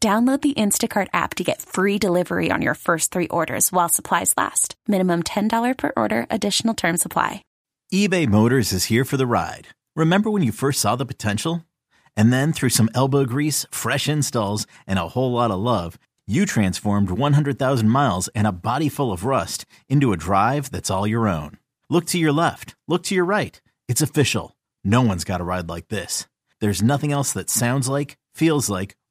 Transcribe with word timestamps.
Download 0.00 0.40
the 0.40 0.54
Instacart 0.54 1.08
app 1.14 1.34
to 1.34 1.44
get 1.44 1.62
free 1.62 1.98
delivery 1.98 2.50
on 2.50 2.60
your 2.60 2.74
first 2.74 3.10
three 3.10 3.28
orders 3.28 3.72
while 3.72 3.88
supplies 3.88 4.34
last. 4.36 4.76
Minimum 4.86 5.22
$10 5.22 5.76
per 5.78 5.92
order, 5.96 6.26
additional 6.28 6.74
term 6.74 6.96
supply. 6.98 7.42
eBay 7.92 8.28
Motors 8.28 8.72
is 8.72 8.84
here 8.84 9.04
for 9.04 9.16
the 9.16 9.26
ride. 9.26 9.68
Remember 9.96 10.30
when 10.30 10.42
you 10.42 10.52
first 10.52 10.80
saw 10.80 10.96
the 10.96 11.06
potential? 11.06 11.64
And 12.14 12.32
then 12.32 12.52
through 12.52 12.68
some 12.68 12.90
elbow 12.94 13.24
grease, 13.24 13.64
fresh 13.70 14.08
installs, 14.08 14.66
and 14.86 14.98
a 14.98 15.08
whole 15.08 15.32
lot 15.32 15.50
of 15.50 15.58
love, 15.58 15.98
you 16.26 16.44
transformed 16.44 17.10
100,000 17.10 17.88
miles 17.88 18.28
and 18.28 18.46
a 18.46 18.52
body 18.52 18.88
full 18.88 19.12
of 19.12 19.24
rust 19.24 19.64
into 19.88 20.12
a 20.12 20.16
drive 20.16 20.70
that's 20.70 20.90
all 20.90 21.06
your 21.06 21.26
own. 21.26 21.58
Look 21.88 22.04
to 22.06 22.18
your 22.18 22.32
left, 22.32 22.74
look 22.86 23.02
to 23.04 23.14
your 23.14 23.24
right. 23.24 23.60
It's 23.88 24.02
official. 24.02 24.56
No 24.84 25.02
one's 25.02 25.24
got 25.24 25.40
a 25.40 25.44
ride 25.44 25.68
like 25.68 25.88
this. 25.88 26.26
There's 26.60 26.82
nothing 26.82 27.12
else 27.12 27.32
that 27.32 27.50
sounds 27.50 27.88
like, 27.88 28.16
feels 28.34 28.68
like, 28.68 28.96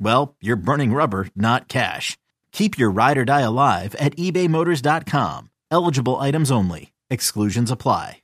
well, 0.00 0.36
you're 0.40 0.56
burning 0.56 0.92
rubber, 0.92 1.28
not 1.36 1.68
cash. 1.68 2.16
Keep 2.52 2.78
your 2.78 2.90
ride 2.90 3.18
or 3.18 3.24
die 3.24 3.40
alive 3.40 3.94
at 3.96 4.16
ebaymotors.com. 4.16 5.50
Eligible 5.70 6.16
items 6.16 6.50
only. 6.50 6.92
Exclusions 7.10 7.70
apply. 7.70 8.20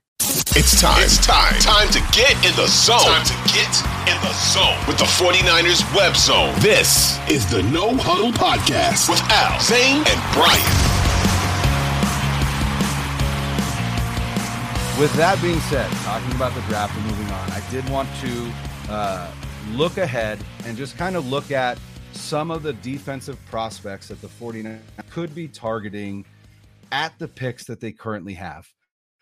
It's 0.53 0.81
time. 0.81 1.03
It's 1.03 1.25
time. 1.25 1.59
Time 1.61 1.89
to 1.91 2.01
get 2.13 2.33
in 2.45 2.55
the 2.57 2.67
zone. 2.67 2.99
Time 2.99 3.25
to 3.25 3.35
get 3.55 3.71
in 4.11 4.21
the 4.21 4.33
zone 4.35 4.77
with 4.87 4.99
the 4.99 5.05
49ers 5.05 5.83
web 5.95 6.17
zone. 6.17 6.53
This 6.59 7.19
is 7.31 7.49
the 7.51 7.63
No 7.63 7.97
Huddle 7.97 8.33
Podcast 8.33 9.09
with 9.09 9.21
Al, 9.31 9.61
Zane, 9.61 10.03
and 10.07 10.21
Brian. 10.35 10.61
With 15.01 15.15
that 15.15 15.41
being 15.41 15.61
said, 15.61 15.91
talking 16.05 16.35
about 16.37 16.53
the 16.55 16.61
draft 16.63 16.95
and 16.95 17.07
moving 17.07 17.31
on, 17.33 17.51
I 17.53 17.63
did 17.71 17.89
want 17.89 18.09
to 18.21 18.53
uh, 18.91 19.33
look 19.77 19.99
ahead 19.99 20.39
and 20.65 20.77
just 20.77 20.97
kind 20.97 21.17
of 21.17 21.27
look 21.29 21.51
at 21.51 21.79
some 22.13 22.51
of 22.51 22.63
the 22.63 22.73
defensive 22.75 23.39
prospects 23.47 24.09
that 24.09 24.21
the 24.21 24.29
49ers 24.29 24.81
could 25.11 25.35
be 25.35 25.49
targeting 25.49 26.25
at 26.93 27.17
the 27.19 27.29
picks 27.29 27.65
that 27.65 27.81
they 27.81 27.93
currently 27.93 28.35
have. 28.35 28.69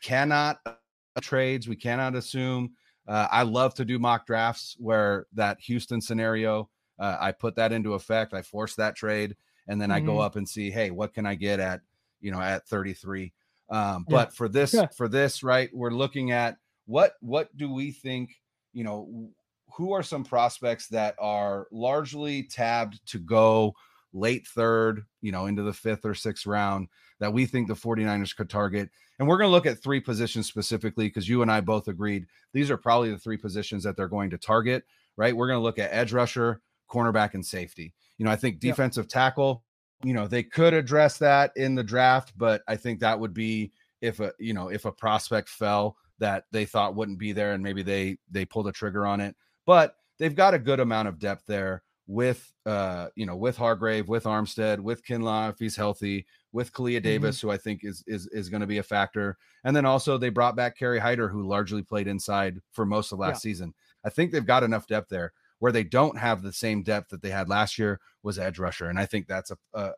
Cannot 0.02 0.58
uh, 0.64 0.72
trades, 1.20 1.69
we 1.69 1.76
cannot 1.76 2.14
assume. 2.14 2.72
Uh, 3.06 3.26
I 3.30 3.42
love 3.42 3.74
to 3.74 3.84
do 3.84 3.98
mock 3.98 4.26
drafts 4.26 4.76
where 4.78 5.26
that 5.32 5.58
Houston 5.60 6.00
scenario, 6.00 6.69
uh, 6.98 7.16
I 7.20 7.32
put 7.32 7.56
that 7.56 7.72
into 7.72 7.94
effect. 7.94 8.34
I 8.34 8.42
force 8.42 8.75
that 8.76 8.97
trade, 8.97 9.37
and 9.66 9.81
then 9.81 9.88
mm-hmm. 9.88 9.97
I 9.97 10.00
go 10.00 10.12
mm-hmm. 10.12 10.20
up 10.20 10.37
and 10.37 10.48
see, 10.48 10.70
hey, 10.70 10.91
what 10.91 11.14
can 11.14 11.26
I 11.26 11.34
get 11.34 11.60
at, 11.60 11.81
you 12.20 12.31
know, 12.31 12.41
at 12.41 12.66
33. 12.69 13.32
Um, 13.70 14.06
yeah. 14.08 14.16
But 14.16 14.34
for 14.34 14.48
this, 14.48 14.75
yeah. 14.75 14.87
for 14.97 15.08
this, 15.08 15.42
right, 15.42 15.70
we're 15.72 15.91
looking 15.91 16.32
at 16.32 16.56
what 16.87 17.14
what 17.20 17.54
do 17.56 17.70
we 17.70 17.92
think, 17.92 18.31
you 18.72 18.84
know, 18.84 19.31
who 19.75 19.93
are 19.93 20.03
some 20.03 20.25
prospects 20.25 20.89
that 20.89 21.15
are 21.19 21.67
largely 21.71 22.43
tabbed 22.45 23.01
to 23.06 23.19
go 23.19 23.75
late 24.12 24.47
third, 24.47 25.05
you 25.21 25.33
know, 25.33 25.47
into 25.47 25.62
the 25.62 25.73
fifth 25.73 26.05
or 26.05 26.15
sixth 26.15 26.47
round 26.47 26.89
that 27.21 27.33
we 27.33 27.47
think 27.47 27.69
the 27.69 27.75
49ers 27.75 28.34
could 28.34 28.49
target. 28.49 28.91
And 29.19 29.27
we're 29.27 29.39
going 29.39 29.49
to 29.49 29.53
look 29.53 29.67
at 29.67 29.83
three 29.83 30.01
positions 30.01 30.47
specifically 30.47 31.06
because 31.06 31.29
you 31.29 31.43
and 31.43 31.51
I 31.51 31.61
both 31.61 31.89
agreed 31.89 32.27
these 32.53 32.71
are 32.71 32.77
probably 32.77 33.11
the 33.11 33.19
three 33.19 33.37
positions 33.37 33.83
that 33.84 33.97
they're 33.97 34.09
going 34.09 34.31
to 34.31 34.39
target, 34.39 34.84
right? 35.17 35.37
We're 35.37 35.49
going 35.49 35.59
to 35.59 35.62
look 35.62 35.79
at 35.79 35.93
edge 35.93 36.12
rusher, 36.12 36.61
cornerback, 36.91 37.35
and 37.35 37.45
safety. 37.45 37.95
You 38.17 38.25
know, 38.25 38.31
I 38.31 38.37
think 38.37 38.61
defensive 38.61 39.05
yep. 39.05 39.11
tackle, 39.11 39.65
you 40.05 40.15
know, 40.15 40.27
they 40.29 40.43
could 40.43 40.75
address 40.75 41.19
that 41.19 41.53
in 41.56 41.75
the 41.75 41.85
draft, 41.85 42.33
but 42.37 42.62
I 42.69 42.77
think 42.77 43.00
that 43.00 43.19
would 43.19 43.35
be 43.35 43.73
if 44.00 44.21
a, 44.21 44.33
you 44.39 44.55
know, 44.55 44.69
if 44.69 44.85
a 44.85 44.93
prospect 44.93 45.49
fell 45.49 45.97
that 46.21 46.45
they 46.53 46.65
thought 46.65 46.95
wouldn't 46.95 47.19
be 47.19 47.33
there 47.33 47.53
and 47.53 47.62
maybe 47.62 47.83
they 47.83 48.17
they 48.31 48.45
pulled 48.45 48.69
a 48.69 48.73
trigger 48.73 49.06
on 49.06 49.21
it 49.21 49.37
but 49.69 49.97
they've 50.19 50.34
got 50.34 50.55
a 50.55 50.59
good 50.59 50.81
amount 50.81 51.09
of 51.09 51.19
depth 51.19 51.45
there 51.47 51.83
with 52.06 52.55
uh 52.65 53.09
you 53.17 53.27
know 53.27 53.37
with 53.37 53.59
Hargrave, 53.59 54.09
with 54.09 54.25
Armstead, 54.25 54.81
with 54.81 55.05
Kinlaw 55.05 55.51
if 55.51 55.59
he's 55.59 55.77
healthy, 55.77 56.27
with 56.53 56.73
Kalia 56.73 56.97
mm-hmm. 56.97 57.03
Davis, 57.05 57.37
mm-hmm. 57.37 57.49
who 57.49 57.53
I 57.53 57.59
think 57.59 57.84
is 57.84 58.03
is 58.06 58.27
is 58.29 58.49
going 58.49 58.62
to 58.62 58.67
be 58.67 58.79
a 58.79 58.83
factor. 58.83 59.37
And 59.65 59.77
then 59.77 59.84
also 59.84 60.17
they 60.17 60.31
brought 60.31 60.56
back 60.56 60.79
Kerry 60.79 60.99
Hyder, 60.99 61.29
who 61.29 61.47
largely 61.47 61.83
played 61.83 62.06
inside 62.06 62.62
for 62.73 62.87
most 62.87 63.12
of 63.12 63.19
last 63.19 63.45
yeah. 63.45 63.51
season. 63.51 63.75
I 64.06 64.09
think 64.09 64.33
they've 64.33 64.47
got 64.47 64.62
enough 64.62 64.87
depth 64.87 65.11
there. 65.11 65.34
Where 65.59 65.73
they 65.73 65.85
don't 65.85 66.17
have 66.17 66.41
the 66.41 66.53
same 66.53 66.83
depth 66.83 67.11
that 67.11 67.21
they 67.21 67.31
had 67.31 67.49
last 67.50 67.79
year 67.79 68.00
was 68.23 68.39
edge 68.39 68.59
rusher, 68.59 68.89
and 68.89 68.99
I 68.99 69.05
think 69.05 69.27
that's 69.27 69.50
a 69.50 69.59
uh, 69.75 69.93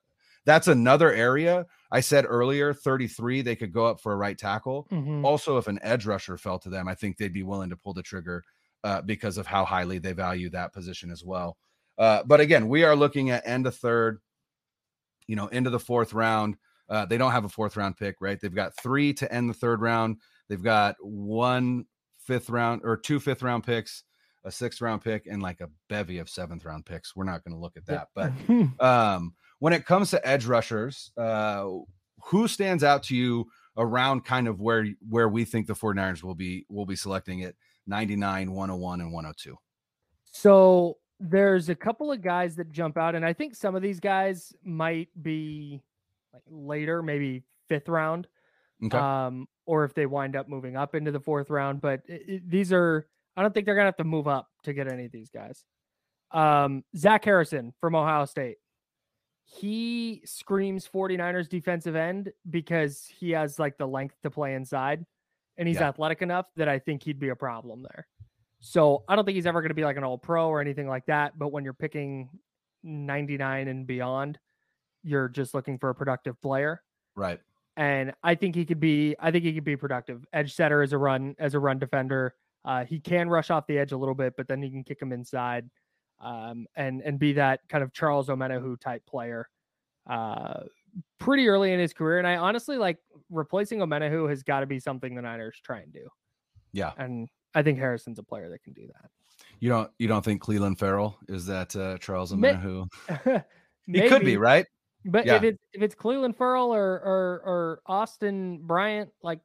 that's 0.44 0.66
another 0.66 1.12
area. 1.12 1.66
I 1.92 2.00
said 2.00 2.24
earlier, 2.26 2.72
33, 2.72 3.42
they 3.42 3.56
could 3.56 3.72
go 3.72 3.84
up 3.86 4.00
for 4.00 4.12
a 4.12 4.16
right 4.16 4.38
tackle. 4.38 4.88
Mm-hmm. 4.90 5.24
Also, 5.24 5.58
if 5.58 5.68
an 5.68 5.78
edge 5.82 6.06
rusher 6.06 6.38
fell 6.38 6.58
to 6.60 6.70
them, 6.70 6.88
I 6.88 6.94
think 6.94 7.18
they'd 7.18 7.32
be 7.32 7.42
willing 7.42 7.70
to 7.70 7.76
pull 7.76 7.92
the 7.92 8.02
trigger 8.02 8.42
uh, 8.84 9.02
because 9.02 9.38
of 9.38 9.46
how 9.46 9.64
highly 9.64 9.98
they 9.98 10.12
value 10.12 10.50
that 10.50 10.72
position 10.72 11.10
as 11.10 11.24
well. 11.24 11.56
Uh, 11.98 12.22
but 12.24 12.40
again, 12.40 12.68
we 12.68 12.84
are 12.84 12.96
looking 12.96 13.30
at 13.30 13.46
end 13.46 13.66
of 13.66 13.76
third, 13.76 14.20
you 15.26 15.36
know, 15.36 15.48
into 15.48 15.70
the 15.70 15.80
fourth 15.80 16.12
round. 16.12 16.56
Uh, 16.88 17.04
they 17.04 17.18
don't 17.18 17.32
have 17.32 17.44
a 17.44 17.48
fourth 17.48 17.76
round 17.76 17.96
pick, 17.96 18.16
right? 18.20 18.40
They've 18.40 18.54
got 18.54 18.76
three 18.76 19.12
to 19.14 19.32
end 19.32 19.50
the 19.50 19.54
third 19.54 19.80
round. 19.80 20.16
They've 20.48 20.62
got 20.62 20.96
one 21.00 21.84
fifth 22.18 22.50
round 22.50 22.82
or 22.84 22.96
two 22.96 23.20
fifth 23.20 23.42
round 23.42 23.64
picks, 23.64 24.02
a 24.44 24.50
sixth 24.50 24.80
round 24.80 25.02
pick, 25.02 25.26
and 25.26 25.42
like 25.42 25.60
a 25.60 25.68
bevy 25.88 26.18
of 26.18 26.28
seventh 26.28 26.64
round 26.64 26.86
picks. 26.86 27.14
We're 27.14 27.24
not 27.24 27.44
going 27.44 27.54
to 27.54 27.60
look 27.60 27.76
at 27.76 27.86
that. 27.86 28.08
But 28.14 28.32
um, 28.84 29.34
when 29.58 29.72
it 29.72 29.84
comes 29.86 30.10
to 30.10 30.26
edge 30.26 30.46
rushers, 30.46 31.12
uh, 31.16 31.68
who 32.24 32.48
stands 32.48 32.82
out 32.82 33.04
to 33.04 33.16
you 33.16 33.46
around 33.76 34.24
kind 34.24 34.48
of 34.48 34.60
where 34.60 34.86
where 35.08 35.28
we 35.28 35.44
think 35.44 35.66
the 35.66 35.74
49ers 35.74 36.22
will 36.22 36.34
be 36.34 36.66
will 36.68 36.86
be 36.86 36.96
selecting 36.96 37.40
it 37.40 37.56
99, 37.86 38.52
101, 38.52 39.00
and 39.00 39.12
102. 39.12 39.56
So 40.32 40.98
there's 41.18 41.68
a 41.68 41.74
couple 41.74 42.10
of 42.10 42.22
guys 42.22 42.56
that 42.56 42.70
jump 42.70 42.96
out, 42.96 43.14
and 43.14 43.24
I 43.24 43.32
think 43.32 43.54
some 43.54 43.74
of 43.74 43.82
these 43.82 44.00
guys 44.00 44.54
might 44.64 45.08
be 45.20 45.82
like 46.32 46.42
later, 46.48 47.02
maybe 47.02 47.42
fifth 47.68 47.88
round. 47.88 48.26
Okay. 48.82 48.96
Um, 48.96 49.46
or 49.66 49.84
if 49.84 49.94
they 49.94 50.06
wind 50.06 50.36
up 50.36 50.48
moving 50.48 50.76
up 50.76 50.94
into 50.94 51.12
the 51.12 51.20
fourth 51.20 51.50
round, 51.50 51.80
but 51.80 52.00
it, 52.06 52.22
it, 52.26 52.50
these 52.50 52.72
are 52.72 53.06
I 53.36 53.42
don't 53.42 53.52
think 53.52 53.66
they're 53.66 53.74
gonna 53.74 53.86
have 53.86 53.96
to 53.98 54.04
move 54.04 54.26
up 54.26 54.48
to 54.64 54.72
get 54.72 54.90
any 54.90 55.04
of 55.04 55.12
these 55.12 55.30
guys. 55.30 55.64
Um, 56.30 56.84
Zach 56.96 57.24
Harrison 57.24 57.74
from 57.80 57.94
Ohio 57.94 58.24
State. 58.24 58.56
He 59.44 60.22
screams 60.24 60.88
49ers 60.88 61.48
defensive 61.48 61.96
end 61.96 62.32
because 62.48 63.08
he 63.18 63.32
has 63.32 63.58
like 63.58 63.78
the 63.78 63.86
length 63.86 64.14
to 64.22 64.30
play 64.30 64.54
inside 64.54 65.04
and 65.56 65.68
he's 65.68 65.78
yeah. 65.78 65.88
athletic 65.88 66.22
enough 66.22 66.46
that 66.56 66.68
I 66.68 66.78
think 66.78 67.02
he'd 67.02 67.18
be 67.18 67.28
a 67.28 67.36
problem 67.36 67.82
there. 67.82 68.06
So 68.60 69.04
I 69.08 69.16
don't 69.16 69.24
think 69.24 69.36
he's 69.36 69.46
ever 69.46 69.60
going 69.60 69.70
to 69.70 69.74
be 69.74 69.84
like 69.84 69.96
an 69.96 70.04
all 70.04 70.18
pro 70.18 70.48
or 70.48 70.60
anything 70.60 70.88
like 70.88 71.06
that. 71.06 71.38
But 71.38 71.48
when 71.50 71.64
you're 71.64 71.72
picking 71.72 72.28
99 72.82 73.68
and 73.68 73.86
beyond, 73.86 74.38
you're 75.02 75.28
just 75.28 75.54
looking 75.54 75.78
for 75.78 75.90
a 75.90 75.94
productive 75.94 76.40
player. 76.42 76.82
Right. 77.16 77.40
And 77.76 78.12
I 78.22 78.34
think 78.34 78.54
he 78.54 78.66
could 78.66 78.80
be, 78.80 79.16
I 79.18 79.30
think 79.30 79.44
he 79.44 79.54
could 79.54 79.64
be 79.64 79.76
productive. 79.76 80.24
Edge 80.32 80.54
setter 80.54 80.82
as 80.82 80.92
a 80.92 80.98
run, 80.98 81.34
as 81.38 81.54
a 81.54 81.58
run 81.58 81.78
defender. 81.78 82.34
Uh, 82.64 82.84
he 82.84 83.00
can 83.00 83.28
rush 83.30 83.50
off 83.50 83.66
the 83.66 83.78
edge 83.78 83.92
a 83.92 83.96
little 83.96 84.14
bit, 84.14 84.34
but 84.36 84.46
then 84.46 84.62
he 84.62 84.68
can 84.68 84.84
kick 84.84 85.00
him 85.00 85.12
inside 85.12 85.70
um, 86.20 86.66
and, 86.76 87.00
and 87.00 87.18
be 87.18 87.32
that 87.34 87.60
kind 87.70 87.82
of 87.82 87.92
Charles 87.94 88.28
Omenihu 88.28 88.78
type 88.78 89.06
player. 89.06 89.48
Uh, 90.08 90.60
pretty 91.18 91.48
early 91.48 91.72
in 91.72 91.80
his 91.80 91.92
career. 91.92 92.18
And 92.18 92.26
I 92.26 92.36
honestly 92.36 92.76
like 92.76 92.98
replacing 93.30 93.80
Omenihu 93.80 94.28
has 94.28 94.42
got 94.42 94.60
to 94.60 94.66
be 94.66 94.78
something 94.78 95.14
the 95.14 95.22
Niners 95.22 95.60
try 95.62 95.80
and 95.80 95.92
do. 95.92 96.08
Yeah. 96.72 96.92
And 96.96 97.28
I 97.54 97.62
think 97.62 97.78
Harrison's 97.78 98.18
a 98.18 98.22
player 98.22 98.48
that 98.50 98.62
can 98.62 98.72
do 98.72 98.86
that. 98.86 99.10
You 99.58 99.68
don't 99.68 99.90
you 99.98 100.08
don't 100.08 100.24
think 100.24 100.42
Clelin 100.42 100.78
Ferrell 100.78 101.18
is 101.28 101.46
that 101.46 101.74
uh, 101.76 101.98
Charles 101.98 102.32
Omenihu? 102.32 102.86
he 103.86 104.08
could 104.08 104.24
be, 104.24 104.36
right? 104.36 104.66
But 105.04 105.26
yeah. 105.26 105.36
if 105.36 105.42
it's 105.42 105.62
if 105.72 105.82
it's 105.82 105.94
Clelin 105.94 106.36
Ferrell 106.36 106.74
or 106.74 106.92
or 106.94 107.42
or 107.44 107.82
Austin 107.86 108.60
Bryant, 108.62 109.10
like 109.22 109.40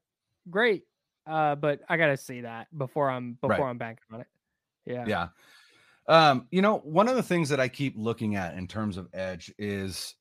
great. 0.49 0.83
Uh, 1.27 1.55
but 1.55 1.81
I 1.89 1.97
gotta 1.97 2.17
see 2.17 2.41
that 2.41 2.67
before 2.77 3.09
I'm 3.09 3.33
before 3.41 3.49
right. 3.49 3.69
I'm 3.69 3.77
banking 3.77 4.03
on 4.13 4.21
it. 4.21 4.27
Yeah. 4.85 5.05
Yeah. 5.07 5.27
Um, 6.07 6.47
you 6.51 6.61
know, 6.61 6.79
one 6.79 7.07
of 7.07 7.15
the 7.15 7.23
things 7.23 7.49
that 7.49 7.59
I 7.59 7.67
keep 7.67 7.95
looking 7.97 8.35
at 8.35 8.55
in 8.55 8.67
terms 8.67 8.97
of 8.97 9.07
edge 9.13 9.51
is 9.57 10.13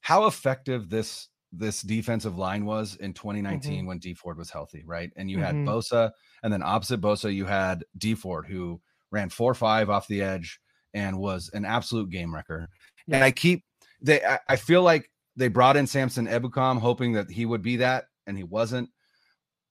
how 0.00 0.26
effective 0.26 0.88
this 0.88 1.28
this 1.52 1.82
defensive 1.82 2.38
line 2.38 2.64
was 2.64 2.96
in 2.96 3.12
2019 3.12 3.72
mm-hmm. 3.72 3.86
when 3.86 3.98
D 3.98 4.14
Ford 4.14 4.38
was 4.38 4.50
healthy, 4.50 4.84
right? 4.86 5.10
And 5.16 5.30
you 5.30 5.38
mm-hmm. 5.38 5.46
had 5.46 5.66
Bosa, 5.66 6.10
and 6.42 6.52
then 6.52 6.62
opposite 6.62 7.00
Bosa, 7.00 7.34
you 7.34 7.44
had 7.44 7.84
D 7.98 8.14
Ford, 8.14 8.46
who 8.46 8.80
ran 9.10 9.28
four 9.28 9.54
five 9.54 9.90
off 9.90 10.06
the 10.06 10.22
edge 10.22 10.60
and 10.94 11.18
was 11.18 11.50
an 11.52 11.64
absolute 11.64 12.10
game 12.10 12.34
wrecker. 12.34 12.68
Yeah. 13.06 13.16
And 13.16 13.24
I 13.24 13.30
keep 13.30 13.64
they 14.00 14.22
I, 14.22 14.38
I 14.48 14.56
feel 14.56 14.82
like 14.82 15.10
they 15.36 15.48
brought 15.48 15.76
in 15.76 15.86
Samson 15.86 16.26
Ebukam 16.26 16.78
hoping 16.78 17.12
that 17.12 17.30
he 17.30 17.46
would 17.46 17.62
be 17.62 17.76
that, 17.76 18.04
and 18.26 18.36
he 18.36 18.44
wasn't. 18.44 18.90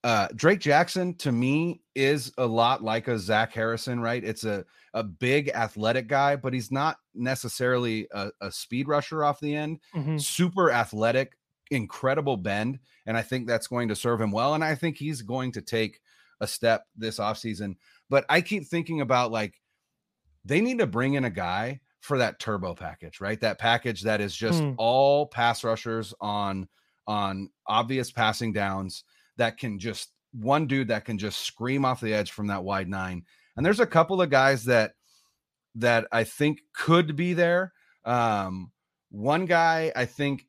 Uh, 0.04 0.30
Drake 0.34 0.62
Jackson 0.62 1.16
to 1.18 1.32
me 1.32 1.82
is 2.00 2.32
a 2.38 2.46
lot 2.46 2.82
like 2.82 3.10
a 3.10 3.20
Zach 3.20 3.54
Harrison, 3.54 4.00
right? 4.00 4.24
It's 4.24 4.46
a 4.46 4.66
a 4.94 5.04
big 5.04 5.50
athletic 5.50 6.08
guy, 6.08 6.36
but 6.36 6.54
he's 6.54 6.72
not 6.72 6.98
necessarily 7.14 8.08
a, 8.12 8.32
a 8.42 8.52
speed 8.52 8.88
rusher 8.88 9.24
off 9.24 9.40
the 9.40 9.54
end. 9.54 9.80
Mm-hmm. 9.94 10.18
Super 10.18 10.72
athletic, 10.72 11.38
incredible 11.70 12.38
bend, 12.38 12.80
and 13.06 13.18
I 13.18 13.22
think 13.22 13.48
that's 13.48 13.68
going 13.68 13.90
to 13.90 13.96
serve 13.96 14.22
him 14.22 14.32
well. 14.32 14.54
And 14.54 14.64
I 14.64 14.76
think 14.76 14.98
he's 14.98 15.22
going 15.22 15.52
to 15.52 15.62
take 15.62 16.00
a 16.40 16.48
step 16.48 16.86
this 16.96 17.20
offseason. 17.20 17.76
But 18.10 18.26
I 18.30 18.42
keep 18.42 18.66
thinking 18.66 19.02
about 19.02 19.32
like 19.32 19.56
they 20.46 20.62
need 20.62 20.80
to 20.80 20.88
bring 20.88 21.16
in 21.16 21.26
a 21.26 21.30
guy 21.30 21.82
for 22.00 22.18
that 22.20 22.40
turbo 22.40 22.74
package, 22.74 23.20
right? 23.20 23.40
That 23.42 23.60
package 23.60 24.04
that 24.04 24.22
is 24.22 24.34
just 24.34 24.62
mm. 24.62 24.74
all 24.78 25.28
pass 25.28 25.64
rushers 25.64 26.14
on 26.22 26.70
on 27.08 27.50
obvious 27.68 28.12
passing 28.12 28.54
downs 28.54 29.04
that 29.38 29.58
can 29.58 29.80
just 29.80 30.12
one 30.32 30.68
dude 30.68 30.90
that 30.90 31.06
can 31.06 31.18
just 31.18 31.40
scream 31.40 31.86
off 31.86 32.02
the 32.02 32.14
edge 32.14 32.32
from 32.32 32.48
that 32.48 32.64
wide 32.64 32.90
nine. 32.90 33.24
And 33.56 33.66
there's 33.66 33.80
a 33.80 33.86
couple 33.86 34.22
of 34.22 34.30
guys 34.30 34.66
that 34.66 34.94
that 35.76 36.08
I 36.12 36.24
think 36.24 36.62
could 36.74 37.16
be 37.16 37.34
there. 37.34 37.74
Um, 38.06 38.72
one 39.10 39.46
guy 39.46 39.92
I 39.96 40.06
think 40.06 40.46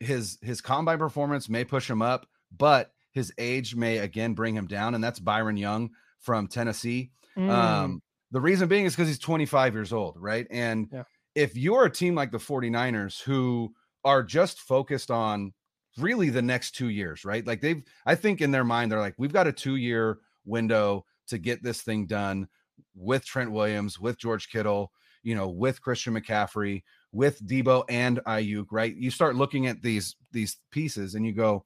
his 0.00 0.38
his 0.42 0.60
combine 0.60 0.98
performance 0.98 1.48
may 1.48 1.64
push 1.64 1.88
him 1.88 2.02
up, 2.02 2.26
but 2.56 2.92
his 3.12 3.32
age 3.38 3.74
may 3.74 3.98
again 3.98 4.34
bring 4.34 4.54
him 4.54 4.66
down, 4.66 4.94
and 4.94 5.02
that's 5.02 5.18
Byron 5.18 5.56
Young 5.56 5.90
from 6.20 6.48
Tennessee. 6.48 7.10
Mm. 7.36 7.50
Um, 7.50 8.02
the 8.30 8.40
reason 8.40 8.68
being 8.68 8.84
is 8.84 8.94
because 8.94 9.08
he's 9.08 9.18
25 9.18 9.74
years 9.74 9.92
old, 9.92 10.16
right? 10.18 10.46
And 10.50 10.88
yeah. 10.92 11.04
if 11.34 11.56
you're 11.56 11.84
a 11.84 11.90
team 11.90 12.14
like 12.14 12.30
the 12.30 12.38
49ers 12.38 13.22
who 13.22 13.72
are 14.04 14.22
just 14.22 14.60
focused 14.60 15.10
on 15.10 15.52
really 15.98 16.30
the 16.30 16.42
next 16.42 16.72
two 16.72 16.88
years, 16.88 17.24
right? 17.24 17.46
Like 17.46 17.60
they've, 17.60 17.82
I 18.06 18.14
think 18.14 18.40
in 18.40 18.50
their 18.50 18.64
mind, 18.64 18.90
they're 18.90 19.00
like, 19.00 19.14
we've 19.18 19.32
got 19.32 19.46
a 19.46 19.52
two 19.52 19.76
year 19.76 20.18
window 20.44 21.04
to 21.28 21.38
get 21.38 21.62
this 21.62 21.82
thing 21.82 22.06
done 22.06 22.48
with 22.94 23.24
Trent 23.24 23.52
Williams, 23.52 23.98
with 23.98 24.18
George 24.18 24.48
Kittle, 24.48 24.92
you 25.22 25.34
know, 25.34 25.48
with 25.48 25.82
Christian 25.82 26.14
McCaffrey, 26.14 26.82
with 27.12 27.44
Debo 27.46 27.84
and 27.88 28.20
Aiyuk, 28.26 28.66
right? 28.70 28.94
You 28.94 29.10
start 29.10 29.36
looking 29.36 29.66
at 29.66 29.82
these 29.82 30.16
these 30.32 30.56
pieces 30.70 31.14
and 31.14 31.24
you 31.24 31.32
go, 31.32 31.64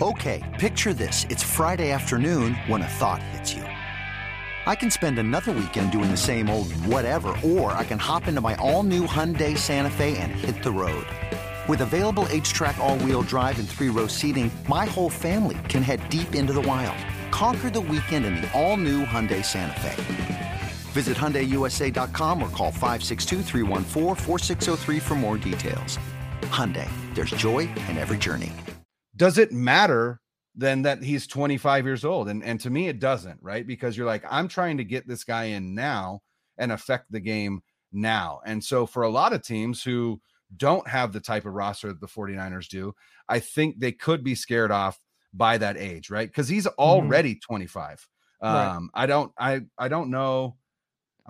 okay, 0.00 0.56
picture 0.58 0.92
this: 0.92 1.26
it's 1.30 1.42
Friday 1.42 1.90
afternoon 1.90 2.54
when 2.66 2.82
a 2.82 2.88
thought 2.88 3.22
hits 3.22 3.54
you. 3.54 3.64
I 4.66 4.74
can 4.74 4.90
spend 4.90 5.18
another 5.18 5.52
weekend 5.52 5.90
doing 5.90 6.10
the 6.10 6.16
same 6.16 6.50
old 6.50 6.72
whatever, 6.84 7.34
or 7.42 7.72
I 7.72 7.84
can 7.84 7.98
hop 7.98 8.28
into 8.28 8.40
my 8.40 8.54
all-new 8.56 9.06
Hyundai 9.06 9.56
Santa 9.56 9.90
Fe 9.90 10.16
and 10.18 10.32
hit 10.32 10.62
the 10.62 10.70
road. 10.70 11.06
With 11.68 11.82
available 11.82 12.24
H-Track 12.30 12.78
all-wheel 12.78 13.22
drive 13.22 13.58
and 13.58 13.68
three-row 13.68 14.06
seating, 14.06 14.50
my 14.68 14.86
whole 14.86 15.10
family 15.10 15.58
can 15.68 15.82
head 15.82 16.00
deep 16.08 16.34
into 16.34 16.52
the 16.54 16.62
wild. 16.62 16.96
Conquer 17.30 17.70
the 17.70 17.80
weekend 17.80 18.24
in 18.24 18.36
the 18.36 18.50
all-new 18.58 19.04
Hyundai 19.04 19.44
Santa 19.44 19.78
Fe. 19.80 20.60
Visit 20.92 21.16
HyundaiUSA.com 21.16 22.42
or 22.42 22.48
call 22.48 22.72
562 22.72 23.42
for 25.00 25.14
more 25.14 25.36
details. 25.36 25.98
Hyundai, 26.42 26.88
there's 27.14 27.30
joy 27.30 27.60
in 27.88 27.98
every 27.98 28.18
journey. 28.18 28.50
Does 29.16 29.38
it 29.38 29.52
matter 29.52 30.20
then 30.56 30.82
that 30.82 31.02
he's 31.02 31.26
25 31.28 31.84
years 31.84 32.04
old? 32.04 32.28
And, 32.28 32.42
and 32.42 32.58
to 32.60 32.70
me, 32.70 32.88
it 32.88 32.98
doesn't, 32.98 33.38
right? 33.42 33.66
Because 33.66 33.96
you're 33.96 34.06
like, 34.06 34.24
I'm 34.28 34.48
trying 34.48 34.78
to 34.78 34.84
get 34.84 35.06
this 35.06 35.24
guy 35.24 35.44
in 35.44 35.74
now 35.74 36.22
and 36.58 36.72
affect 36.72 37.12
the 37.12 37.20
game 37.20 37.60
now. 37.92 38.40
And 38.44 38.64
so 38.64 38.86
for 38.86 39.02
a 39.02 39.10
lot 39.10 39.32
of 39.32 39.42
teams 39.42 39.82
who 39.82 40.20
don't 40.56 40.86
have 40.88 41.12
the 41.12 41.20
type 41.20 41.46
of 41.46 41.54
roster 41.54 41.88
that 41.88 42.00
the 42.00 42.06
49ers 42.06 42.68
do, 42.68 42.94
I 43.28 43.38
think 43.38 43.78
they 43.78 43.92
could 43.92 44.24
be 44.24 44.34
scared 44.34 44.70
off 44.70 45.00
by 45.32 45.58
that 45.58 45.76
age, 45.76 46.10
right? 46.10 46.28
Because 46.28 46.48
he's 46.48 46.66
mm-hmm. 46.66 46.80
already 46.80 47.34
mm-hmm. 47.34 47.52
25. 47.52 48.08
Um, 48.42 48.52
right. 48.54 49.02
I 49.02 49.06
don't, 49.06 49.32
I, 49.38 49.60
I 49.78 49.88
don't 49.88 50.10
know 50.10 50.56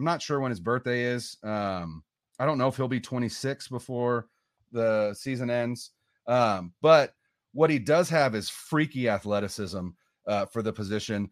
I'm 0.00 0.04
not 0.04 0.22
sure 0.22 0.40
when 0.40 0.50
his 0.50 0.60
birthday 0.60 1.02
is. 1.02 1.36
Um, 1.42 2.02
I 2.38 2.46
don't 2.46 2.56
know 2.56 2.68
if 2.68 2.76
he'll 2.76 2.88
be 2.88 3.00
26 3.00 3.68
before 3.68 4.28
the 4.72 5.12
season 5.12 5.50
ends. 5.50 5.90
Um, 6.26 6.72
but 6.80 7.12
what 7.52 7.68
he 7.68 7.78
does 7.78 8.08
have 8.08 8.34
is 8.34 8.48
freaky 8.48 9.10
athleticism 9.10 9.88
uh, 10.26 10.46
for 10.46 10.62
the 10.62 10.72
position. 10.72 11.28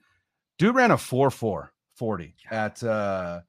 Dude 0.59 0.75
ran 0.75 0.91
a 0.91 0.99
4 0.99 1.31
4 1.31 1.73
40 1.95 2.35
at 2.51 2.83
uh, 2.85 3.41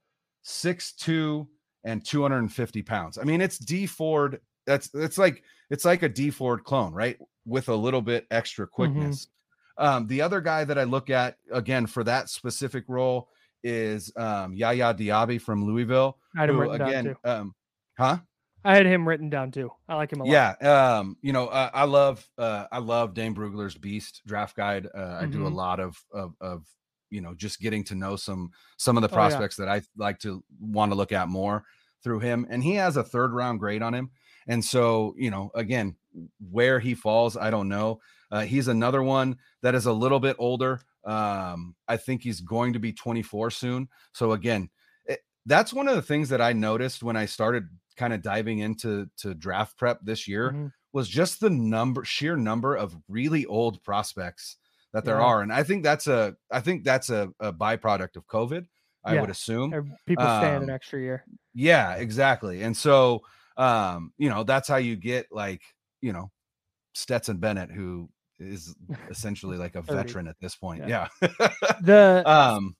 6'2 0.45 1.45
and 1.83 2.05
250 2.05 2.81
pounds. 2.83 3.17
I 3.17 3.23
mean, 3.23 3.41
it's 3.41 3.57
D 3.57 3.85
Ford. 3.85 4.39
That's 4.65 4.89
it's 4.93 5.17
like 5.17 5.43
it's 5.69 5.85
like 5.85 6.03
a 6.03 6.09
D 6.09 6.29
Ford 6.29 6.63
clone, 6.63 6.93
right? 6.93 7.17
With 7.45 7.69
a 7.69 7.75
little 7.75 8.01
bit 8.01 8.27
extra 8.31 8.65
mm-hmm. 8.65 8.73
quickness. 8.73 9.25
Mm-hmm. 9.25 9.85
Um, 9.85 10.07
the 10.07 10.21
other 10.21 10.41
guy 10.41 10.65
that 10.65 10.77
I 10.77 10.83
look 10.83 11.09
at 11.09 11.37
again 11.51 11.87
for 11.87 12.03
that 12.03 12.29
specific 12.29 12.83
role 12.87 13.29
is 13.63 14.11
um, 14.17 14.53
Yaya 14.53 14.93
Diaby 14.93 15.41
from 15.41 15.65
Louisville. 15.65 16.17
I 16.35 16.41
had 16.41 16.49
him 16.49 16.55
who, 16.55 16.61
written 16.61 16.81
again, 16.81 17.05
down 17.05 17.13
too. 17.13 17.29
Um, 17.29 17.55
huh? 17.97 18.17
I 18.63 18.75
had 18.75 18.85
him 18.85 19.07
written 19.07 19.29
down 19.29 19.51
too. 19.51 19.71
I 19.87 19.95
like 19.95 20.11
him 20.11 20.19
a 20.19 20.25
lot. 20.25 20.31
Yeah, 20.61 20.97
um, 20.97 21.15
you 21.21 21.31
know, 21.31 21.47
uh, 21.47 21.69
I 21.73 21.85
love 21.85 22.27
uh, 22.37 22.65
I 22.71 22.79
love 22.79 23.13
Dane 23.13 23.33
Brugler's 23.33 23.75
Beast 23.75 24.21
draft 24.25 24.55
guide. 24.55 24.87
Uh, 24.93 24.99
mm-hmm. 24.99 25.23
I 25.23 25.27
do 25.27 25.43
a 25.43 25.47
mm-hmm. 25.47 25.55
lot 25.55 25.79
of, 25.79 25.97
of 26.11 26.33
of 26.41 26.65
you 27.09 27.21
know 27.21 27.33
just 27.33 27.59
getting 27.59 27.83
to 27.85 27.95
know 27.95 28.15
some 28.15 28.51
some 28.77 28.97
of 28.97 29.01
the 29.01 29.09
prospects 29.09 29.59
oh, 29.59 29.63
yeah. 29.63 29.75
that 29.75 29.83
I 29.83 30.03
like 30.03 30.19
to 30.19 30.43
want 30.59 30.91
to 30.91 30.95
look 30.95 31.11
at 31.11 31.29
more 31.29 31.63
through 32.03 32.19
him, 32.19 32.47
and 32.49 32.63
he 32.63 32.75
has 32.75 32.97
a 32.97 33.03
third 33.03 33.33
round 33.33 33.59
grade 33.59 33.81
on 33.81 33.93
him. 33.93 34.11
And 34.47 34.65
so, 34.65 35.13
you 35.17 35.29
know, 35.29 35.51
again, 35.53 35.95
where 36.39 36.79
he 36.79 36.95
falls, 36.95 37.37
I 37.37 37.51
don't 37.51 37.69
know. 37.69 37.99
Uh, 38.31 38.41
he's 38.41 38.67
another 38.67 39.03
one 39.03 39.37
that 39.61 39.75
is 39.75 39.85
a 39.85 39.93
little 39.93 40.19
bit 40.19 40.35
older. 40.39 40.81
Um, 41.05 41.75
I 41.87 41.97
think 41.97 42.23
he's 42.23 42.41
going 42.41 42.73
to 42.73 42.79
be 42.79 42.91
24 42.91 43.51
soon. 43.51 43.89
So 44.13 44.31
again, 44.31 44.69
it, 45.05 45.11
eh, 45.13 45.15
that's 45.45 45.73
one 45.73 45.87
of 45.87 45.95
the 45.95 46.01
things 46.01 46.29
that 46.29 46.41
I 46.41 46.53
noticed 46.53 47.03
when 47.03 47.15
I 47.15 47.25
started 47.25 47.67
kind 47.95 48.13
of 48.13 48.21
diving 48.21 48.59
into 48.59 49.07
to 49.17 49.35
draft 49.35 49.77
prep 49.77 49.99
this 50.03 50.27
year 50.27 50.49
mm-hmm. 50.49 50.67
was 50.93 51.07
just 51.07 51.39
the 51.39 51.49
number 51.49 52.03
sheer 52.03 52.35
number 52.35 52.75
of 52.75 52.95
really 53.07 53.45
old 53.45 53.83
prospects 53.83 54.57
that 54.93 55.05
there 55.05 55.19
yeah. 55.19 55.25
are. 55.25 55.41
And 55.41 55.51
I 55.51 55.63
think 55.63 55.83
that's 55.83 56.07
a 56.07 56.35
I 56.51 56.59
think 56.59 56.83
that's 56.83 57.09
a, 57.09 57.29
a 57.39 57.53
byproduct 57.53 58.15
of 58.15 58.27
COVID, 58.27 58.65
I 59.03 59.15
yeah. 59.15 59.21
would 59.21 59.29
assume. 59.29 59.71
people 60.05 60.25
stay 60.25 60.55
um, 60.55 60.63
an 60.63 60.69
extra 60.69 60.99
year. 60.99 61.23
Yeah, 61.53 61.95
exactly. 61.95 62.63
And 62.63 62.75
so 62.75 63.21
um, 63.57 64.13
you 64.17 64.29
know, 64.29 64.43
that's 64.43 64.67
how 64.67 64.77
you 64.77 64.95
get 64.95 65.27
like, 65.31 65.61
you 66.01 66.13
know, 66.13 66.31
Stetson 66.93 67.37
Bennett, 67.37 67.69
who 67.69 68.09
is 68.39 68.73
essentially 69.09 69.57
like 69.57 69.75
a 69.75 69.81
veteran 69.81 70.27
at 70.27 70.37
this 70.39 70.55
point. 70.55 70.87
Yeah. 70.87 71.07
yeah. 71.21 71.49
the 71.81 72.23
um 72.29 72.75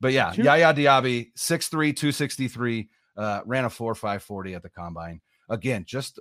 but 0.00 0.12
yeah, 0.12 0.32
two, 0.32 0.42
Yaya 0.42 0.74
Diaby, 0.74 1.32
6'3, 1.36 1.70
263, 1.96 2.88
uh, 3.16 3.40
ran 3.46 3.64
a 3.64 3.70
4 3.70 3.94
540 3.94 4.54
at 4.54 4.62
the 4.62 4.68
combine. 4.68 5.20
Again, 5.48 5.84
just 5.86 6.20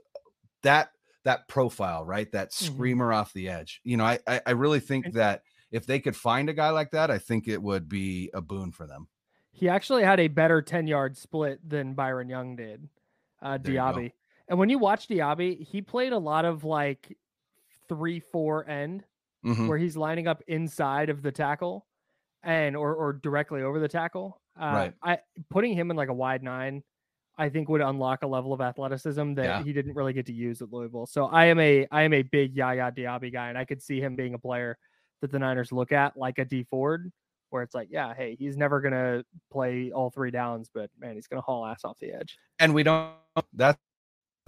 that 0.64 0.92
that 1.24 1.48
profile, 1.48 2.06
right? 2.06 2.32
That 2.32 2.52
mm-hmm. 2.52 2.74
screamer 2.74 3.10
mm-hmm. 3.10 3.20
off 3.20 3.34
the 3.34 3.50
edge. 3.50 3.82
You 3.84 3.98
know, 3.98 4.06
I, 4.06 4.20
I 4.28 4.42
I 4.48 4.52
really 4.52 4.80
think 4.80 5.14
that 5.14 5.44
if 5.72 5.86
they 5.86 6.00
could 6.00 6.16
find 6.16 6.50
a 6.50 6.54
guy 6.54 6.70
like 6.70 6.92
that, 6.92 7.12
I 7.12 7.18
think 7.18 7.48
it 7.48 7.62
would 7.62 7.88
be 7.88 8.30
a 8.34 8.42
boon 8.42 8.72
for 8.72 8.88
them. 8.88 9.08
He 9.52 9.68
actually 9.68 10.04
had 10.04 10.20
a 10.20 10.28
better 10.28 10.62
10 10.62 10.88
yard 10.88 11.18
split 11.18 11.68
than 11.68 11.94
Byron 11.94 12.30
Young 12.30 12.56
did, 12.56 12.88
uh, 13.42 13.58
Diaby. 13.58 14.14
And 14.48 14.58
when 14.58 14.70
you 14.70 14.80
watch 14.80 15.08
Diaby, 15.08 15.62
he 15.68 15.82
played 15.82 16.14
a 16.14 16.18
lot 16.18 16.46
of 16.46 16.64
like 16.64 17.18
three 17.88 18.20
four 18.20 18.68
end 18.68 19.04
mm-hmm. 19.46 19.68
where 19.68 19.78
he's 19.78 19.98
lining 19.98 20.28
up 20.28 20.42
inside 20.48 21.10
of 21.10 21.22
the 21.22 21.32
tackle 21.32 21.86
and 22.44 22.76
or 22.76 22.96
or 22.96 23.14
directly 23.14 23.62
over 23.62 23.80
the 23.80 23.88
tackle. 23.88 24.40
Uh, 24.60 24.72
right. 24.74 24.94
I 25.04 25.20
putting 25.50 25.74
him 25.74 25.92
in 25.92 25.98
like 25.98 26.10
a 26.10 26.14
wide 26.14 26.44
nine, 26.44 26.84
I 27.40 27.50
think 27.50 27.70
would 27.70 27.82
unlock 27.82 28.24
a 28.24 28.28
level 28.28 28.54
of 28.54 28.62
athleticism 28.62 29.34
that 29.36 29.46
yeah. 29.46 29.64
he 29.64 29.74
didn't 29.74 29.96
really 29.96 30.14
get 30.14 30.26
to 30.28 30.34
use 30.34 30.62
at 30.62 30.72
Louisville. 30.72 31.08
So 31.08 31.26
I 31.26 31.46
am 31.46 31.60
a 31.60 31.88
I 31.90 32.04
am 32.04 32.14
a 32.14 32.22
big 32.22 32.56
Yaya 32.56 32.92
Diaby 32.92 33.32
guy, 33.32 33.50
and 33.50 33.58
I 33.58 33.66
could 33.66 33.82
see 33.82 34.00
him 34.00 34.16
being 34.16 34.34
a 34.34 34.40
player 34.40 34.78
that 35.22 35.32
the 35.32 35.40
Niners 35.40 35.72
look 35.72 35.92
at 35.92 36.16
like 36.18 36.38
a 36.38 36.46
D 36.46 36.66
Ford, 36.70 37.12
where 37.50 37.64
it's 37.64 37.74
like, 37.74 37.88
yeah, 37.90 38.14
hey, 38.14 38.36
he's 38.38 38.58
never 38.58 38.82
gonna 38.82 39.24
play 39.52 39.92
all 39.92 40.10
three 40.10 40.32
downs, 40.32 40.70
but 40.74 40.90
man, 41.00 41.16
he's 41.16 41.28
gonna 41.28 41.42
haul 41.42 41.66
ass 41.66 41.86
off 41.86 41.98
the 42.00 42.12
edge. 42.12 42.38
And 42.60 42.74
we 42.74 42.84
don't. 42.84 43.14
That's 43.54 43.80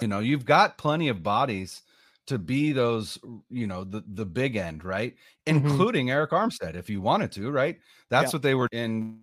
You 0.01 0.07
know, 0.07 0.19
you've 0.19 0.45
got 0.45 0.77
plenty 0.77 1.07
of 1.07 1.23
bodies 1.23 1.83
to 2.27 2.37
be 2.37 2.71
those, 2.71 3.17
you 3.49 3.67
know, 3.67 3.83
the 3.83 4.03
the 4.07 4.25
big 4.25 4.55
end, 4.55 4.83
right? 4.83 5.15
Mm-hmm. 5.47 5.65
Including 5.65 6.07
Arik 6.07 6.29
Armstead, 6.29 6.75
if 6.75 6.89
you 6.89 7.01
wanted 7.01 7.31
to, 7.33 7.49
right? 7.51 7.79
That's 8.09 8.31
yeah. 8.31 8.35
what 8.35 8.41
they 8.41 8.55
were 8.55 8.67
in, 8.71 9.21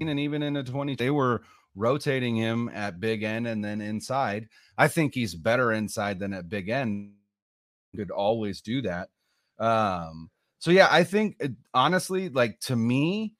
and 0.00 0.20
even 0.20 0.42
in 0.42 0.54
the 0.54 0.62
20, 0.62 0.96
they 0.96 1.10
were 1.10 1.42
rotating 1.74 2.36
him 2.36 2.70
at 2.72 3.00
big 3.00 3.22
end 3.22 3.46
and 3.46 3.64
then 3.64 3.80
inside. 3.80 4.48
I 4.78 4.88
think 4.88 5.14
he's 5.14 5.34
better 5.34 5.72
inside 5.72 6.18
than 6.18 6.32
at 6.32 6.48
big 6.48 6.68
end. 6.68 7.12
Could 7.96 8.10
always 8.10 8.60
do 8.60 8.82
that. 8.82 9.08
Um, 9.58 10.30
so 10.58 10.70
yeah, 10.70 10.88
I 10.90 11.04
think 11.04 11.36
it, 11.40 11.52
honestly, 11.72 12.28
like 12.28 12.58
to 12.60 12.76
me, 12.76 13.34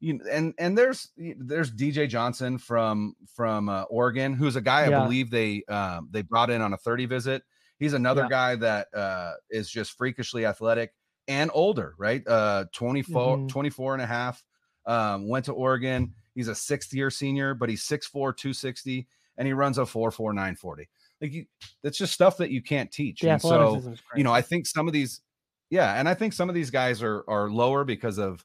you 0.00 0.20
and 0.30 0.52
and 0.58 0.76
there's 0.76 1.08
there's 1.16 1.70
DJ 1.70 2.06
Johnson 2.06 2.58
from 2.58 3.16
from 3.34 3.70
uh, 3.70 3.84
Oregon, 3.84 4.34
who's 4.34 4.56
a 4.56 4.60
guy 4.60 4.84
I 4.84 4.90
believe 4.90 5.30
they 5.30 5.62
um, 5.68 6.08
they 6.10 6.20
brought 6.20 6.50
in 6.50 6.60
on 6.60 6.74
a 6.74 6.76
30 6.76 7.06
visit. 7.06 7.42
He's 7.78 7.94
another 7.94 8.22
yeah. 8.22 8.28
guy 8.28 8.56
that 8.56 8.88
uh, 8.94 9.32
is 9.50 9.70
just 9.70 9.96
freakishly 9.96 10.44
athletic 10.44 10.92
and 11.28 11.50
older, 11.54 11.94
right? 11.98 12.26
Uh, 12.26 12.64
24, 12.72 13.36
mm-hmm. 13.36 13.46
24 13.48 13.94
and 13.94 14.02
a 14.02 14.06
half. 14.06 14.42
Um, 14.86 15.28
went 15.28 15.44
to 15.46 15.52
Oregon. 15.52 16.14
He's 16.34 16.48
a 16.48 16.54
sixth 16.54 16.92
year 16.92 17.10
senior, 17.10 17.54
but 17.54 17.68
he's 17.68 17.82
6'4, 17.82 18.36
260, 18.36 19.06
and 19.38 19.46
he 19.46 19.52
runs 19.52 19.78
a 19.78 19.82
4'4, 19.82 20.34
940. 20.34 20.88
Like 21.20 21.32
you, 21.32 21.46
that's 21.82 21.98
just 21.98 22.12
stuff 22.12 22.36
that 22.36 22.50
you 22.50 22.62
can't 22.62 22.92
teach. 22.92 23.22
Yeah, 23.22 23.38
so, 23.38 23.94
you 24.14 24.22
know, 24.22 24.32
I 24.32 24.42
think 24.42 24.66
some 24.66 24.86
of 24.86 24.92
these, 24.92 25.22
yeah, 25.70 25.94
and 25.94 26.08
I 26.08 26.14
think 26.14 26.34
some 26.34 26.48
of 26.48 26.54
these 26.54 26.70
guys 26.70 27.02
are 27.02 27.24
are 27.26 27.50
lower 27.50 27.84
because 27.84 28.18
of 28.18 28.44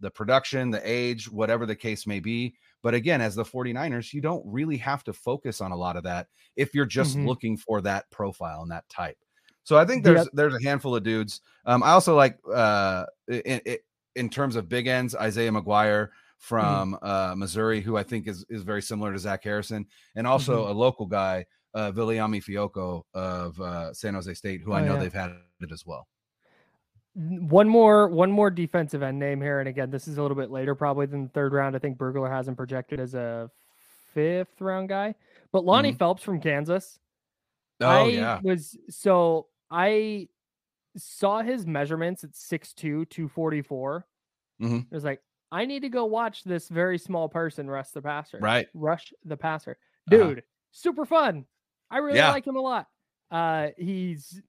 the 0.00 0.10
production, 0.10 0.70
the 0.70 0.82
age, 0.84 1.30
whatever 1.30 1.64
the 1.64 1.76
case 1.76 2.06
may 2.06 2.20
be. 2.20 2.54
But 2.82 2.94
again, 2.94 3.20
as 3.20 3.34
the 3.34 3.44
49ers, 3.44 4.12
you 4.12 4.20
don't 4.20 4.44
really 4.46 4.76
have 4.78 5.02
to 5.04 5.12
focus 5.12 5.60
on 5.60 5.72
a 5.72 5.76
lot 5.76 5.96
of 5.96 6.04
that 6.04 6.28
if 6.56 6.74
you're 6.74 6.86
just 6.86 7.16
mm-hmm. 7.16 7.26
looking 7.26 7.56
for 7.56 7.80
that 7.82 8.10
profile 8.10 8.62
and 8.62 8.70
that 8.70 8.88
type. 8.88 9.16
So 9.64 9.76
I 9.76 9.84
think 9.84 10.02
there's 10.02 10.26
there's 10.32 10.54
a 10.54 10.62
handful 10.62 10.96
of 10.96 11.02
dudes. 11.02 11.42
Um, 11.66 11.82
I 11.82 11.90
also 11.90 12.16
like 12.16 12.38
uh 12.52 13.04
in, 13.28 13.60
in 14.18 14.28
terms 14.28 14.56
of 14.56 14.68
big 14.68 14.86
ends, 14.86 15.14
Isaiah 15.14 15.50
McGuire 15.50 16.06
mm-hmm. 16.06 16.12
from 16.38 16.92
mm-hmm. 16.92 17.06
uh, 17.06 17.34
Missouri, 17.36 17.80
who 17.80 17.96
I 17.96 18.02
think 18.02 18.28
is 18.28 18.44
is 18.48 18.62
very 18.62 18.82
similar 18.82 19.12
to 19.12 19.18
Zach 19.18 19.44
Harrison, 19.44 19.86
and 20.16 20.26
also 20.26 20.62
mm-hmm. 20.62 20.70
a 20.70 20.74
local 20.74 21.06
guy, 21.06 21.46
uh, 21.74 21.92
Viliami 21.92 22.42
Fehoko 22.42 23.02
of 23.14 23.60
uh, 23.60 23.92
San 23.94 24.14
Jose 24.14 24.32
State, 24.34 24.60
who 24.62 24.72
oh, 24.72 24.76
I 24.76 24.84
know 24.84 24.94
yeah. 24.94 25.00
they've 25.00 25.12
had 25.12 25.30
it 25.60 25.72
as 25.72 25.84
well 25.86 26.06
one 27.18 27.68
more 27.68 28.08
one 28.08 28.30
more 28.30 28.50
defensive 28.50 29.02
end 29.02 29.18
name 29.18 29.40
here, 29.40 29.58
and 29.58 29.68
again, 29.68 29.90
this 29.90 30.06
is 30.06 30.18
a 30.18 30.22
little 30.22 30.36
bit 30.36 30.50
later, 30.50 30.74
probably 30.74 31.06
than 31.06 31.24
the 31.24 31.28
third 31.30 31.52
round. 31.52 31.74
I 31.74 31.80
think 31.80 31.98
Brugler 31.98 32.30
has 32.30 32.46
him 32.46 32.54
projected 32.54 33.00
as 33.00 33.14
a 33.14 33.50
fifth 34.14 34.60
round 34.60 34.88
guy, 34.88 35.14
but 35.50 35.64
Lonnie 35.64 35.90
mm-hmm. 35.90 35.98
Phelps 35.98 36.22
from 36.22 36.40
Kansas. 36.40 37.00
Oh 37.80 37.86
I 37.86 38.04
yeah, 38.06 38.40
was 38.42 38.76
so 38.90 39.48
I 39.68 40.28
saw 40.98 41.42
his 41.42 41.66
measurements 41.66 42.24
at 42.24 42.32
6'2", 42.32 43.08
244. 43.08 44.06
Mm-hmm. 44.60 44.76
It 44.76 44.86
was 44.90 45.04
like 45.04 45.20
I 45.50 45.64
need 45.64 45.80
to 45.80 45.88
go 45.88 46.04
watch 46.04 46.44
this 46.44 46.68
very 46.68 46.98
small 46.98 47.28
person 47.28 47.68
rush 47.68 47.90
the 47.90 48.02
passer. 48.02 48.38
Right, 48.40 48.68
rush 48.74 49.12
the 49.24 49.36
passer, 49.36 49.78
uh-huh. 50.10 50.16
dude. 50.16 50.38
Uh-huh. 50.38 50.46
Super 50.72 51.06
fun. 51.06 51.46
I 51.90 51.98
really 51.98 52.18
yeah. 52.18 52.30
like 52.30 52.46
him 52.46 52.56
a 52.56 52.60
lot. 52.60 52.86
Uh, 53.30 53.68
he's 53.76 54.42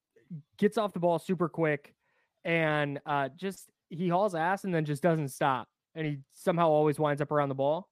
gets 0.57 0.77
off 0.77 0.93
the 0.93 0.99
ball 0.99 1.17
super 1.17 1.49
quick 1.49 1.95
and 2.43 2.99
uh, 3.05 3.29
just 3.35 3.69
he 3.89 4.07
hauls 4.07 4.35
ass 4.35 4.63
and 4.63 4.73
then 4.73 4.85
just 4.85 5.03
doesn't 5.03 5.29
stop, 5.29 5.67
and 5.95 6.05
he 6.05 6.17
somehow 6.33 6.69
always 6.69 6.99
winds 6.99 7.21
up 7.21 7.31
around 7.31 7.49
the 7.49 7.55
ball. 7.55 7.89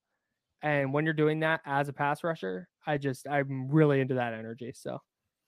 And 0.61 0.91
when 0.91 1.05
you're 1.05 1.13
doing 1.13 1.41
that 1.41 1.61
as 1.65 1.87
a 1.87 1.93
pass 1.93 2.23
rusher, 2.23 2.67
I 2.85 2.97
just 2.97 3.27
I'm 3.27 3.69
really 3.69 3.99
into 3.99 4.15
that 4.15 4.33
energy. 4.33 4.71
So, 4.75 4.99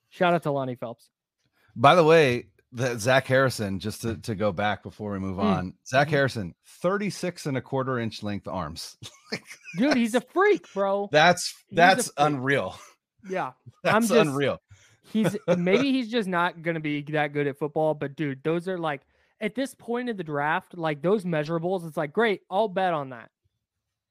shout 0.08 0.34
out 0.34 0.42
to 0.44 0.50
Lonnie 0.50 0.76
Phelps. 0.76 1.10
By 1.74 1.94
the 1.94 2.04
way, 2.04 2.46
that 2.72 3.00
Zach 3.00 3.26
Harrison, 3.26 3.78
just 3.78 4.02
to, 4.02 4.16
to 4.18 4.34
go 4.34 4.52
back 4.52 4.82
before 4.82 5.12
we 5.12 5.18
move 5.18 5.38
mm. 5.38 5.44
on, 5.44 5.74
Zach 5.86 6.06
mm-hmm. 6.06 6.16
Harrison, 6.16 6.54
36 6.82 7.46
and 7.46 7.56
a 7.56 7.60
quarter 7.60 7.98
inch 7.98 8.22
length 8.22 8.48
arms. 8.48 8.96
Dude, 9.76 9.96
he's 9.96 10.14
a 10.14 10.20
freak, 10.20 10.72
bro. 10.72 11.08
That's 11.10 11.54
that's 11.72 12.10
unreal. 12.16 12.76
Yeah. 13.28 13.52
That's 13.82 13.94
I'm 13.94 14.02
just, 14.02 14.12
unreal 14.14 14.60
he's 15.12 15.36
maybe 15.56 15.92
he's 15.92 16.10
just 16.10 16.28
not 16.28 16.62
going 16.62 16.74
to 16.74 16.80
be 16.80 17.02
that 17.02 17.32
good 17.32 17.46
at 17.46 17.58
football. 17.58 17.94
But 17.94 18.16
dude, 18.16 18.42
those 18.42 18.68
are 18.68 18.78
like 18.78 19.02
at 19.40 19.54
this 19.54 19.74
point 19.74 20.08
in 20.08 20.16
the 20.16 20.24
draft, 20.24 20.76
like 20.76 21.02
those 21.02 21.24
measurables. 21.24 21.86
It's 21.86 21.96
like 21.96 22.12
great. 22.12 22.42
I'll 22.50 22.68
bet 22.68 22.94
on 22.94 23.10
that. 23.10 23.30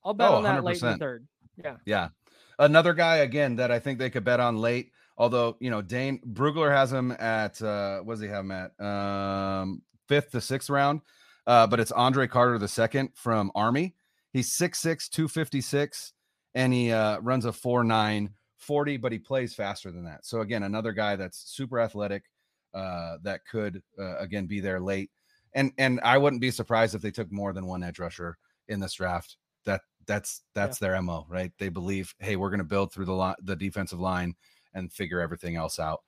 I'll 0.03 0.13
bet 0.13 0.29
oh, 0.29 0.35
on 0.35 0.43
that 0.43 0.61
100%. 0.61 0.63
late 0.63 0.81
in 0.81 0.91
the 0.91 0.97
third. 0.97 1.27
Yeah. 1.63 1.75
Yeah. 1.85 2.09
Another 2.57 2.93
guy 2.93 3.17
again 3.17 3.57
that 3.57 3.71
I 3.71 3.79
think 3.79 3.99
they 3.99 4.09
could 4.09 4.23
bet 4.23 4.39
on 4.39 4.57
late. 4.57 4.91
Although 5.19 5.57
you 5.59 5.69
know 5.69 5.81
Dane 5.81 6.19
Brugler 6.33 6.71
has 6.71 6.91
him 6.91 7.11
at 7.11 7.61
uh, 7.61 7.99
what 7.99 8.15
does 8.15 8.21
he 8.21 8.29
have 8.29 8.45
him 8.45 8.51
at 8.51 8.79
um, 8.83 9.81
fifth 10.07 10.31
to 10.31 10.41
sixth 10.41 10.69
round, 10.69 11.01
uh, 11.45 11.67
but 11.67 11.79
it's 11.79 11.91
Andre 11.91 12.25
Carter 12.25 12.57
the 12.57 12.67
second 12.67 13.09
from 13.13 13.51
Army. 13.53 13.95
He's 14.31 14.51
6'6", 14.51 15.09
256, 15.09 16.13
and 16.53 16.71
he 16.71 16.91
uh, 16.91 17.19
runs 17.19 17.45
a 17.45 17.51
four 17.51 17.83
nine 17.83 18.29
40, 18.57 18.97
but 18.97 19.11
he 19.11 19.17
plays 19.17 19.53
faster 19.53 19.91
than 19.91 20.03
that. 20.05 20.25
So 20.25 20.41
again, 20.41 20.63
another 20.63 20.91
guy 20.91 21.15
that's 21.15 21.51
super 21.51 21.79
athletic 21.79 22.23
uh, 22.73 23.17
that 23.23 23.41
could 23.49 23.81
uh, 23.97 24.17
again 24.17 24.45
be 24.45 24.59
there 24.59 24.79
late. 24.79 25.09
And 25.53 25.71
and 25.77 25.99
I 26.03 26.17
wouldn't 26.17 26.41
be 26.41 26.51
surprised 26.51 26.93
if 26.93 27.01
they 27.01 27.11
took 27.11 27.31
more 27.31 27.53
than 27.53 27.65
one 27.65 27.83
edge 27.83 27.99
rusher 27.99 28.38
in 28.67 28.79
this 28.79 28.93
draft. 28.93 29.38
That 29.65 29.81
that's 30.05 30.43
that's 30.53 30.79
yeah. 30.79 30.89
their 30.89 31.01
mo, 31.01 31.25
right? 31.27 31.51
They 31.57 31.69
believe, 31.69 32.13
hey, 32.19 32.35
we're 32.35 32.49
going 32.49 32.59
to 32.59 32.63
build 32.63 32.93
through 32.93 33.05
the 33.05 33.13
line, 33.13 33.35
the 33.41 33.55
defensive 33.55 33.99
line, 33.99 34.35
and 34.73 34.91
figure 34.91 35.19
everything 35.19 35.55
else 35.55 35.79
out. 35.79 36.01